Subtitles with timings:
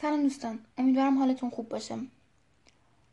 [0.00, 0.58] سلام دوستان.
[0.78, 1.96] امیدوارم حالتون خوب باشه.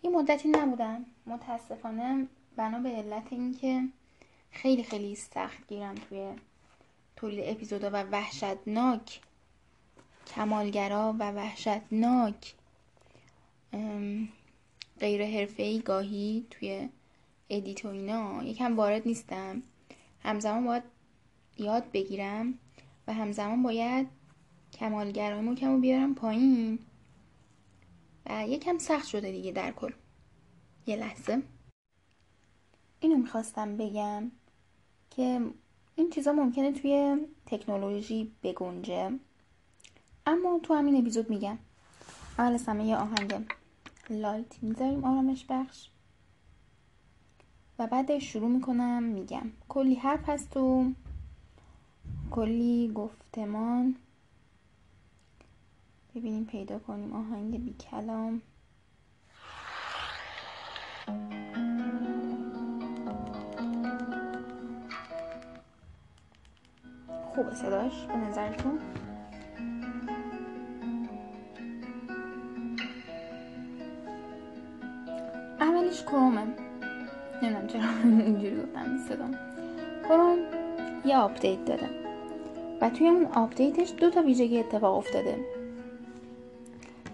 [0.03, 1.05] یه مدتی نبودم.
[1.25, 3.83] متاسفانه بنا به علت اینکه
[4.51, 6.33] خیلی خیلی سخت گیرم توی
[7.15, 9.21] تولید اپیزودا و وحشتناک
[10.27, 12.53] کمالگرا و وحشتناک
[14.99, 16.89] غیر حرفه‌ای گاهی توی
[17.49, 18.43] ادیت و اینا.
[18.43, 19.63] یکم وارد نیستم.
[20.23, 20.83] همزمان باید
[21.57, 22.59] یاد بگیرم
[23.07, 24.07] و همزمان باید
[24.75, 26.79] کمالگرایمو کمو بیارم پایین.
[28.25, 29.91] و یکم سخت شده دیگه در کل.
[30.87, 31.43] یه لحظه.
[32.99, 34.31] اینو می‌خواستم بگم
[35.09, 35.41] که
[35.95, 39.19] این چیزا ممکنه توی تکنولوژی بگنجه.
[40.25, 41.57] اما تو همین اپیزود میگم.
[42.39, 43.45] اول از یه آهنگ
[44.09, 45.89] لایت می‌ذاریم آرامش بخش.
[47.79, 49.51] و بعد شروع می‌کنم میگم.
[49.69, 50.91] کلی حرف هست و
[52.31, 53.95] کلی گفتمان.
[56.15, 57.13] ببینیم پیدا کنیم.
[57.13, 58.41] آهنگ بی کلام.
[67.35, 68.79] خوب صداش به نظرتون؟
[75.59, 76.41] اولش کرومه.
[77.41, 79.35] نمی‌دونم چرا اینجوری گفتم صدام
[80.09, 80.37] کروم
[81.05, 81.89] یه آپدیت داده.
[82.81, 85.54] و توی اون آپدیتش دو تا ویژگی اتفاق افتاده.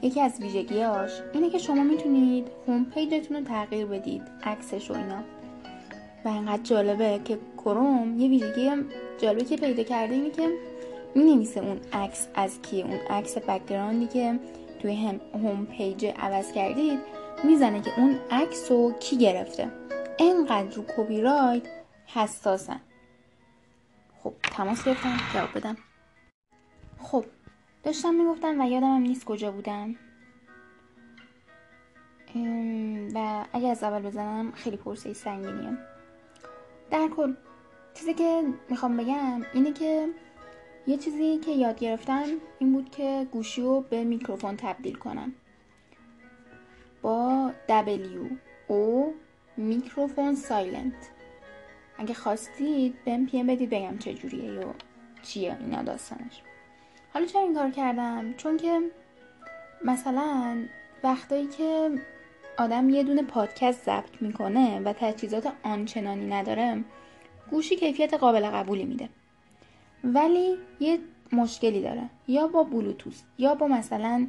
[0.02, 4.94] یکی از ویژگیاش اینه که شما می‌تونید home page تون رو تغییر بدید عکسش و
[4.94, 5.24] اینا.
[6.26, 8.72] و اینقدر جالبه که کروم یه ویژگی
[9.18, 10.50] جالبه که پیدا کرده اینه که
[11.16, 14.40] می نویسه اون عکس از کیه اون عکس background ی که
[14.80, 17.00] توی هم home page عوض کردید
[17.44, 19.72] می‌زنه که اون عکس رو کی گرفته.
[20.20, 21.64] انقدر رو کپی رایت
[22.06, 22.82] حساسن
[24.24, 25.78] خب تماس گرفتم جواب بدم.
[27.00, 27.26] خب
[27.84, 29.96] داشتم می‌گفتم و یادم هم نیست کجا بودم.
[33.14, 35.78] و اگه از اول بزنم خیلی پرسه سنگینیه.
[36.92, 37.34] در کل
[37.94, 40.10] چیزی که می‌خوام بگم اینه که
[40.88, 42.24] یه چیزی که یاد گرفتم
[42.60, 45.34] این بود که گوشی رو به میکروفون تبدیل کنم.
[47.02, 49.12] با WO
[49.58, 51.10] میکروفون client.
[51.98, 54.76] اگه خواستید بهم پیم بدید بگم چجوریه یا
[55.24, 56.42] چیه اینا داستانش.
[57.14, 58.82] حالا چرا این کار کردم؟ چون که
[59.86, 60.58] مثلا
[61.04, 61.92] وقتایی که
[62.58, 66.84] آدم یه دونه پادکست ضبط می‌کنه و تجهیزات آنچنانی نداره
[67.52, 69.10] گوشی کیفیت قابل قبولی میده.
[70.04, 71.00] ولی یه
[71.32, 72.10] مشکلی داره.
[72.28, 74.28] یا با بلوتوث یا با مثلا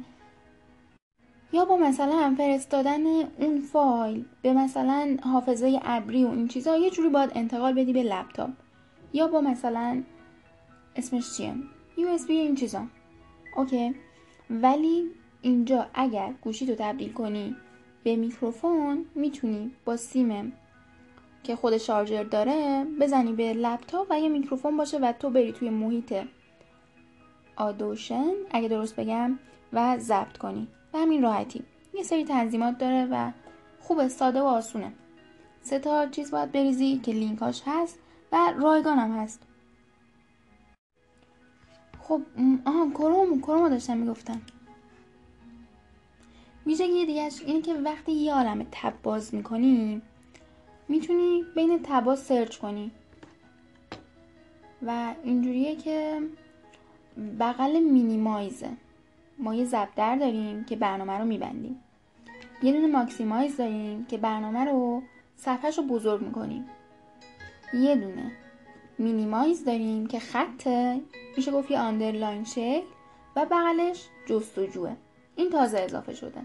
[1.53, 3.05] یا با مثلا فرستادن
[3.37, 8.03] اون فایل به مثلا حافظه ابری و این چیزا یه جوری باید انتقال بدی به
[8.03, 8.49] لپتاپ.
[9.13, 10.03] یا با مثلا
[10.95, 11.53] اسمش چیه؟
[11.97, 12.87] USB این چیزا.
[13.57, 13.95] OK.
[14.49, 15.11] ولی
[15.41, 17.55] اینجا اگر گوشی تو تبدیل کنی
[18.03, 20.53] به میکروفون می‌تونی با سیم
[21.43, 25.69] که خود شارژر داره بزنی به لپتاپ و یه میکروفون باشه و تو بری توی
[25.69, 26.13] محیط
[27.55, 29.39] آدوشن اگه درست بگم
[29.73, 30.67] و ضبط کنی.
[30.93, 31.63] و همین راحتی.
[31.93, 33.31] یه سری تنظیمات داره و
[33.79, 34.93] خوب ساده و آسونه.
[35.61, 37.99] سه تا چیز باید بریزی که لینکاش هست
[38.31, 39.41] و رایگان هم هست.
[42.03, 42.21] خب
[42.65, 44.41] آها کروم کروم داشتم می‌گفتم
[46.65, 50.01] ویژگی دیگهش اینه که وقتی یه عالم tab باز می‌کنی
[50.87, 52.91] می‌تونی بین tab ا search کنی.
[54.85, 56.21] و اینجوریه که
[57.39, 58.69] بغل minimize ه.
[59.37, 61.79] ما یه ضربدر داریم که برنامه رو میبندیم.
[62.63, 65.03] یه دونه maximize داریم که برنامه رو
[65.37, 66.65] صفحهش رو بزرگ می‌کنیم.
[67.73, 68.31] یه دونه.
[68.97, 71.01] minimize داریم که خطه
[71.37, 72.83] میشه گفت یه underline شکل
[73.35, 74.95] و بغلش جستجوه.
[75.35, 76.41] این تازه اضافه شده.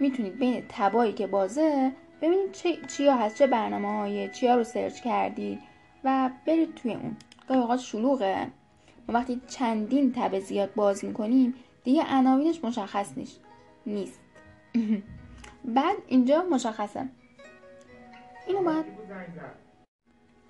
[0.00, 1.92] می‌تونید بین tab ایی که بازه
[2.22, 5.58] ببینید چی چیا هست چه برنامه های چیا رو search کردید
[6.04, 7.16] و برید توی اون.
[7.48, 8.46] گاهی اوقات شلوغه.
[9.08, 11.54] ما وقتی چندین tab زیاد باز می‌کنیم
[11.84, 13.40] دیگه عناوینش مشخص نیست.
[13.86, 14.20] نیست.
[15.74, 17.08] بعد اینجا مشخصه.
[18.46, 18.84] اینو باید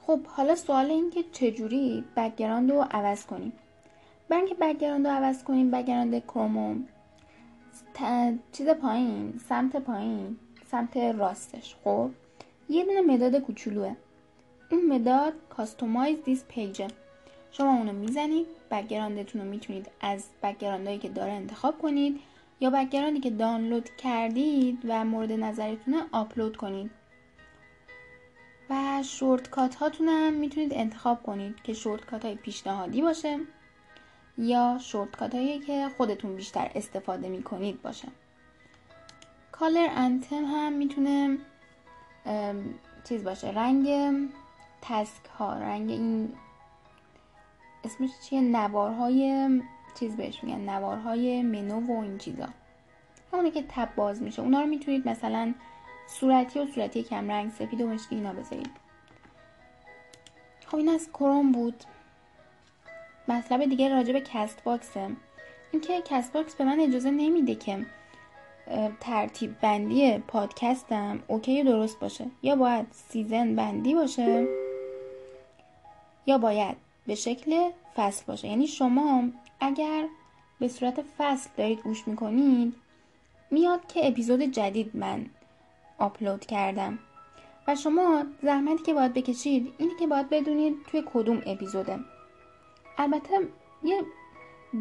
[0.07, 3.53] خب حالا سوال این که چجوری background رو عوض کنیم؟
[4.29, 6.89] برای اینکه background رو عوض کنیم background Chrome ام
[8.53, 10.37] چیز پایین سمت پایین
[10.71, 12.11] سمت راستش خب؟
[12.69, 13.95] یه دونه مداد کوچولوه.
[14.71, 16.89] اون مداد customize this page ه
[17.53, 22.21] شما اونو می‌زنید background تون رو می‌تونید از background هایی که داره انتخاب کنید
[22.61, 26.91] یا background ی که دانلود کردید و مورد نظرتونه آپلود کنید.
[28.71, 33.39] و shortcut هاتون هم می‌تونید انتخاب کنید که shortcut های پیشنهادی باشه
[34.39, 38.09] یا shortcut هایی که خودتون بیشتر استفاده می‌کنید باشه.
[39.53, 41.39] color تونم هم می‌تونه
[43.05, 43.89] چیز باشه رنگ
[44.83, 46.33] task ها رنگ این
[47.85, 49.49] اسمش چیه؟ نوارهای
[50.01, 52.49] چیز بهش میگن نوارهای منو و این چیزا.
[53.33, 54.43] همونه که tab باز میشه.
[54.43, 55.55] اونا رو می‌تونید مثلا
[56.11, 58.71] صورتی و صورتی کم رنگ سفید و مشکی اینا بذارید
[60.67, 61.85] خب این از کروم بود.
[63.29, 65.11] مطلب دیگه راجع به Castbox ه.
[65.73, 67.87] اینکه Castbox به من اجازه نمیده که
[69.01, 72.27] ترتیب بندی پادکستم OK درست باشه.
[72.43, 74.49] یا باید season بندی باشه
[76.27, 78.49] یا باید به شکل فصل باشه.
[78.49, 79.25] یعنی شما
[79.61, 80.07] اگر
[80.61, 82.75] به صورت فصل دارید گوش می‌کنید
[83.51, 85.27] میاد که اپیزود جدید من
[86.01, 86.99] آپلود کردم.
[87.69, 92.01] و شما زحمتی که باید بکشید اینه که باید بدونید توی کدوم اپیزوده.
[92.99, 93.49] البته
[93.85, 94.03] یه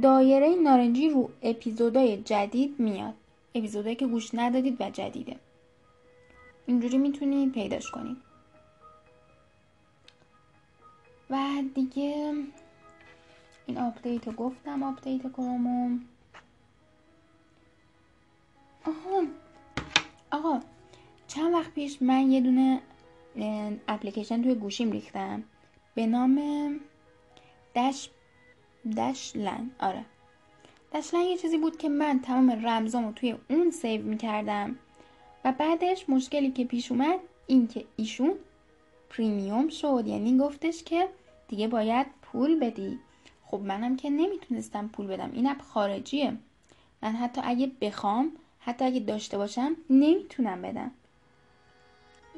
[0.01, 3.13] دایره نارنجی رو اپیزودهای جدید میاد.
[3.55, 5.35] اپیزودهایی که گوش ندادید و جدیده.
[6.65, 8.17] اینجوری می‌تونید پیداش کنید.
[11.29, 12.33] و دیگه
[13.65, 15.97] این آپدیت رو گفتم آپدیت کرومو
[18.85, 19.23] آها.
[20.31, 20.59] آقا
[21.29, 22.81] چند وقت پیش من یه دونه
[23.87, 25.43] اپلیکیشن توی گوشیم ریختم.
[25.95, 26.39] به نام
[27.75, 28.09] Dash
[28.97, 29.71] Dashlane.
[29.79, 30.05] آره.
[30.93, 34.75] Dashlane یه چیزی بود که من تمام رمزامو توی اون save می‌کردم.
[35.45, 38.33] و بعدش مشکلی که پیش اومد این که ایشون
[39.09, 40.03] premium شد.
[40.07, 41.09] یعنی گفتش که
[41.47, 42.99] دیگه باید پول بدی.
[43.45, 45.31] خب منم که نمی‌تونستم پول بدم.
[45.33, 46.37] این app خارجیه.
[47.03, 50.91] من حتی اگه بخوام حتی اگه داشته باشم نمی‌تونم بدم.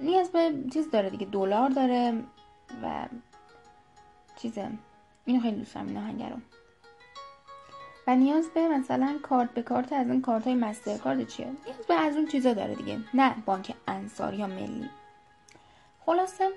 [0.02, 2.24] نیاز به چیز داره دیگه دلار داره
[2.84, 3.06] و
[4.36, 4.70] چیزه.
[5.26, 6.42] اینو خیلی دوست دارم این آهنگ
[8.08, 11.88] و نیاز به مثلا کارت به کارت از این کارت های مستر کارت چیه؟ نیاز
[11.88, 13.00] به از اون چیزا داره دیگه.
[13.14, 14.90] نه بانک انصار یا ملی.
[16.06, 16.50] خلاصه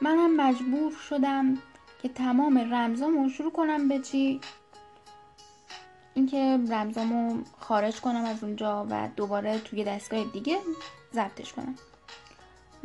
[0.00, 1.54] منم مجبور شدم
[2.02, 4.40] که تمام رمزامو شروع کنم به چی؟
[6.14, 10.58] اینکه رمزامو خارج کنم از اونجا و دوباره توی دستگاه دیگه
[11.14, 11.74] ضبطش کنم.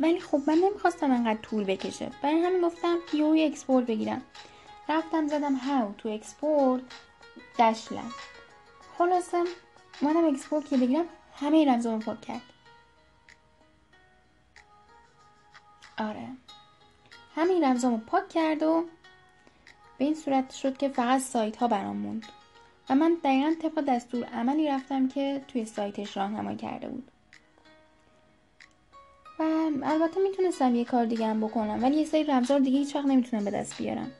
[0.00, 2.10] ولی خب من نمی‌خواستم انقدر طول بکشه.
[2.22, 4.22] برای همین گفتم یه export بگیرم.
[4.88, 6.82] رفتم زدم how to export
[7.58, 8.10] Dashlane
[8.98, 9.44] خلاصه
[10.02, 11.04] منم export که بگیرم
[11.34, 12.42] همه رمزامو پاک کرد.
[15.98, 16.28] آره.
[17.34, 18.84] همین رمزامو پاک کرد و
[19.98, 22.26] به این صورت شد که فقط سایت ها برام موند.
[22.90, 27.10] و من دقیقا طبق دستور عملی رفتم که توی سایتش راهنمایی کرده بود.
[29.38, 29.42] و
[29.82, 33.44] البته می‌تونستم یه کار دیگه هم بکنم ولی یه سری رمزار دیگه هیچ وقت نمی‌تونم
[33.44, 34.12] به دست بیارم.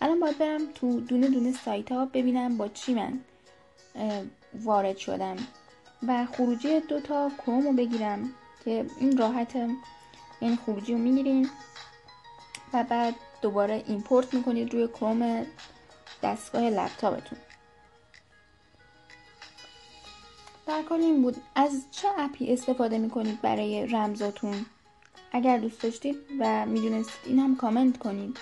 [0.00, 3.20] الان باید برم تو دونه دونه سایت ها ببینم با چی من
[4.54, 5.36] وارد شدم
[6.08, 8.30] و خروجی دوتا کروم رو بگیرم
[8.64, 9.68] که این راحته
[10.40, 11.48] یعنی خروجی رو می‌گیرین
[12.72, 15.46] و بعد دوباره import می‌کنید روی کروم
[16.22, 17.38] دستگاه لپتاپتون.
[20.66, 21.36] در کل این بود.
[21.54, 24.66] از چه app ی استفاده می‌کنید برای رمزاتون؟
[25.32, 28.38] اگر دوست داشتید و می‌دونستید این هم کامنت کنید.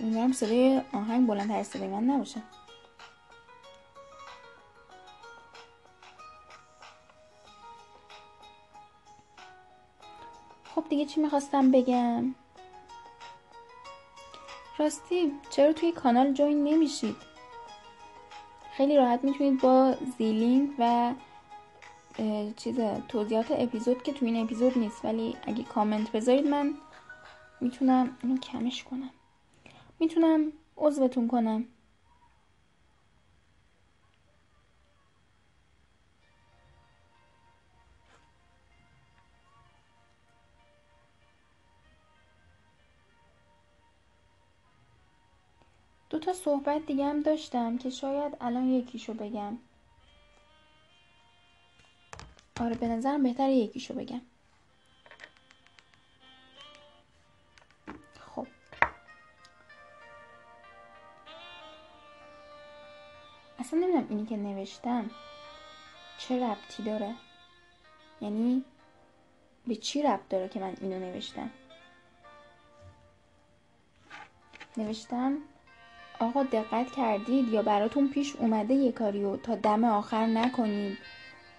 [0.00, 2.42] امیدوارم صدای آهنگ بلندتر صدای من نباشه.
[10.74, 12.34] خب دیگه چی می‌خواستم بگم؟
[14.78, 17.31] راستی چرا توی کانال جوین نمیشید؟
[18.76, 21.14] خیلی راحت می‌تونید با زیلینگ و
[22.56, 26.74] چیز توضیحات اپیزود که توی این اپیزود نیست ولی اگه کامنت بذارید من
[27.60, 29.10] می‌تونم اینو کمش کنم.
[30.00, 31.64] می‌تونم عضوتون کنم.
[46.22, 49.58] تا صحبت دیگه هم داشتم که شاید الان یکیشو بگم.
[52.60, 54.20] آره به نظرم بهتر یکیشو بگم.
[58.20, 58.46] خب.
[63.58, 65.10] اصلا نمی‌دونم اینی که نوشتم
[66.18, 67.14] چه ربطی داره.
[68.20, 68.64] یعنی
[69.66, 71.50] به چی ربط داره که من اینو نوشتم؟
[74.76, 75.38] نوشتم
[76.22, 80.98] آقا دقت کردید یا براتون پیش اومده یه کاریو تا دم آخر نکنید.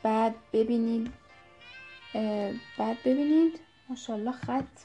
[0.03, 1.13] بعد ببینید
[2.77, 3.59] بعد ببینید.
[3.89, 4.79] ماشاءالله خط.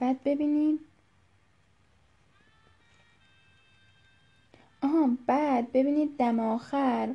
[0.00, 0.80] بعد ببینید.
[4.82, 7.14] آها بعد ببینید دم آخر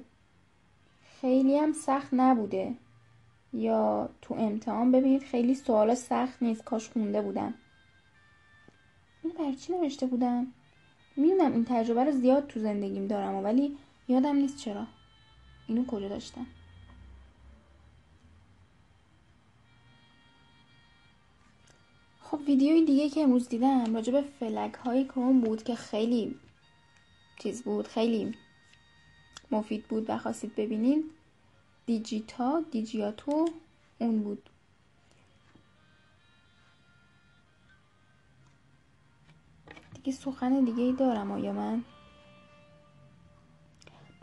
[1.21, 2.75] خیلی هم سخت نبوده.
[3.53, 6.63] یا تو امتحان ببینید خیلی سوالا سخت نیست.
[6.63, 7.53] کاش خونده بودم.
[9.23, 10.47] این برای چی نوشته بودم
[11.21, 14.87] می‌دونم این تجربه رو زیاد تو زندگیم دارم ولی یادم نیست چرا.
[15.67, 16.47] اینو کجا داشتم؟
[22.21, 25.03] خب ویدیوی دیگه که امروز دیدم راجع به فلک های
[25.43, 26.35] بود که خیلی
[27.39, 28.35] چیز بود خیلی
[29.51, 31.05] مفید بود و خواستید ببینید.
[31.85, 33.45] دیجیتا دیجیاتو
[33.99, 34.49] اون بود.
[40.03, 41.83] دیگه سخن دیگه ای دارم آیا من؟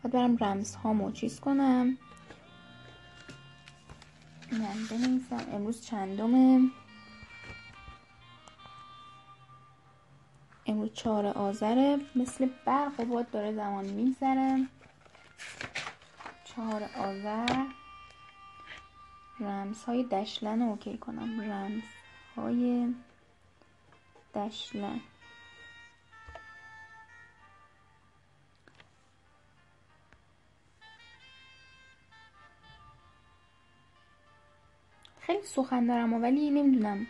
[0.03, 1.99] باید برم رمز هامو چیز کنم.
[4.91, 5.47] بنویسم.
[5.53, 6.71] امروز چندمه؟
[10.67, 11.99] امروز چهار آذره.
[12.17, 14.69] مثل برق و باد داره زمان میگذره.
[16.45, 17.65] چهار آذر.
[19.41, 21.41] رمز های دشلن اوکی کنم.
[21.41, 21.83] رمز
[22.37, 22.95] های
[24.35, 25.01] دشلن.
[35.49, 37.07] سخن دارم ولی نمی‌دونم.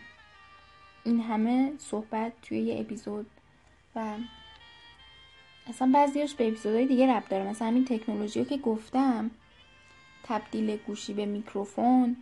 [1.03, 3.25] این همه صحبت توی یه اپیزود
[3.95, 4.15] و
[5.69, 7.49] اصلا بعضیش به اپیزودهای دیگه رب داره.
[7.49, 9.31] مثلا همین تکنولوژی که گفتم
[10.23, 12.15] تبدیل گوشی به میکروفون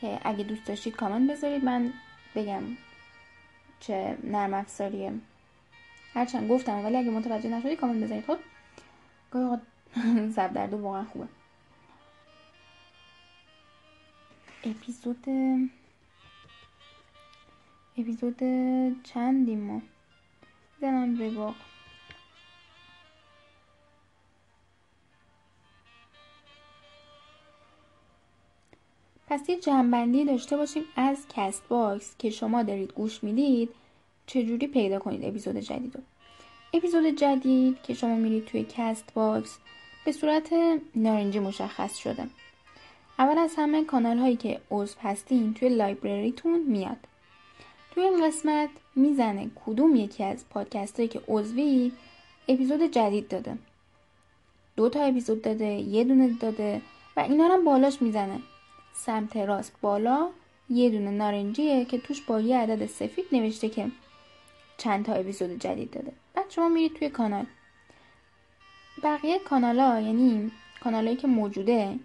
[0.00, 1.64] که اگه دوست داشتید کامنت بذارید.
[1.64, 1.92] من
[2.34, 2.62] بگم
[3.80, 5.12] چه نرم افزاریه.
[6.14, 8.24] هرچند گفتم ولی اگه متوجه نشدید کامنت بذارید.
[8.24, 8.38] خب
[9.30, 9.56] گاهی
[10.54, 11.39] در واقعا خوبه.
[14.64, 15.24] اپیزود
[17.98, 18.38] اپیزود
[19.02, 19.82] چندیم ما
[20.80, 21.54] زنم رواق
[29.26, 33.68] پس یه جمع‌بندی داشته باشیم از Castbox که شما دارید گوش می‌دید
[34.26, 36.02] چجوری پیدا کنید اپیزود جدید رو؟
[36.74, 39.58] اپیزود جدید که شما میرید توی Castbox
[40.04, 40.52] به صورت
[40.94, 42.26] نارنجی مشخص شده.
[43.20, 46.96] اول از همه کانال هایی که عضو هستین توی library تون میاد.
[47.90, 51.92] توی این قسمت می‌زنه کدوم یکی از پادکست هایی که عضوی
[52.48, 53.58] اپیزود جدید داده.
[54.76, 56.82] دو تا اپیزود داده یه دونه داده
[57.16, 58.40] و اینا رو بالاش می‌زنه.
[58.94, 60.28] سمت راست بالا
[60.70, 63.90] یه دونه نارنجیه که توش با یه عدد سفید نوشته که
[64.78, 66.12] چند تا اپیزود جدید داده.
[66.34, 67.46] بعد شما میرید توی کانال.
[69.02, 70.50] بقیه کانال ها یعنی
[70.80, 71.98] کانال که موجوده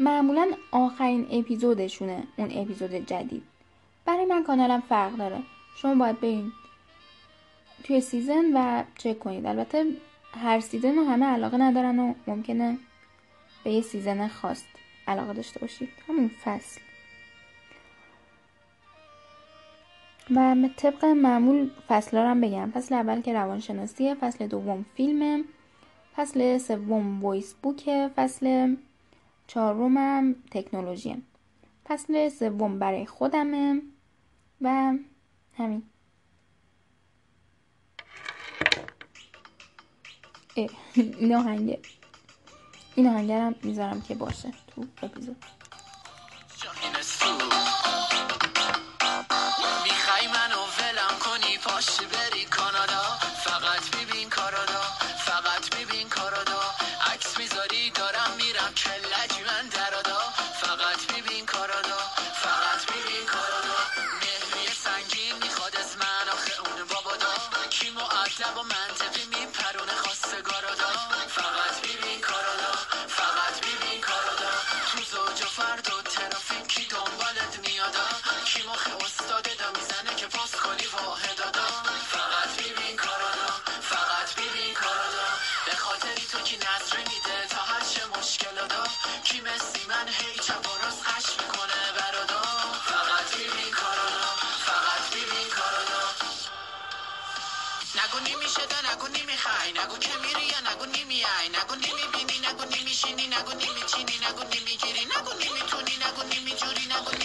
[0.00, 3.42] معمولا آخرین اپیزودشونه اون اپیزود جدید.
[4.04, 5.38] برای من کانالم فرق داره.
[5.76, 6.52] شما باید برین
[7.84, 9.46] توی season و چک کنید.
[9.46, 9.86] البته
[10.42, 12.78] هر season رو همه علاقه ندارن و ممکنه
[13.64, 14.64] به یه season خاص
[15.08, 15.88] علاقه داشته باشید.
[16.08, 16.80] همون فصل.
[20.36, 22.70] و طبق معمول فصل هم بگم.
[22.70, 25.44] فصل اول که روانشناسیه فصل دوم فیلمه
[26.16, 28.76] فصل سوم voice book ه فصل
[29.50, 31.16] چهارمم تکنولوژیه
[31.86, 33.82] فصل سوم برای خودمه
[34.60, 34.94] و
[35.56, 35.82] همین.
[40.94, 41.78] این آهنگه.
[42.94, 45.36] این آهنگرم می‌ذارم که باشه تو اپیزود.
[99.90, 106.50] Nagunimi ya nakunimi ai nakunimi bini nakunimi shini nakunimi chini nakunimi jiri nakunimi tuni nakunimi
[106.60, 107.19] juri nakunimi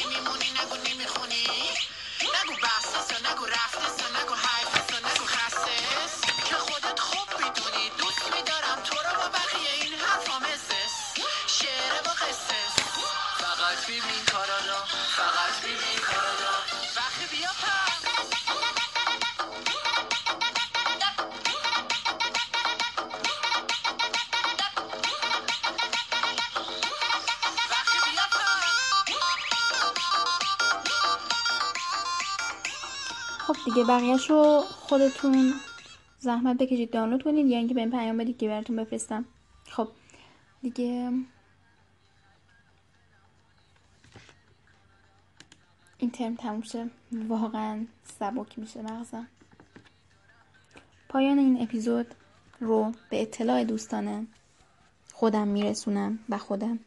[33.48, 35.54] خب دیگه بقیهش خودتون
[36.20, 39.26] زحمت بکشید دانلود کنید یا اینکه بهم پیام بدید که براتون بفرستم.
[39.70, 39.88] خب
[40.62, 41.12] دیگه
[45.98, 46.90] این ترم تموم شه.
[47.12, 47.86] واقعا
[48.20, 49.28] سبک میشه مغزم.
[51.10, 52.08] پایان این اپیزود
[52.60, 54.28] رو به اطلاع دوستانه
[55.14, 56.80] خودم میرسونم و خودم.